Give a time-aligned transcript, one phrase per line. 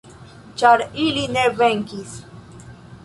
[0.61, 2.17] Ĉar ili ne venkis!